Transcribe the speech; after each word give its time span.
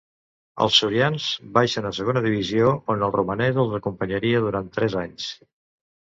Els 0.63 0.75
sorians 0.83 1.25
baixen 1.57 1.87
a 1.89 1.91
Segona 1.97 2.23
Divisió, 2.25 2.71
on 2.93 3.03
el 3.07 3.13
romanès 3.15 3.59
els 3.65 3.75
acompanyaria 3.81 4.41
durant 4.47 4.71
tres 4.79 4.97
anys. 5.03 5.29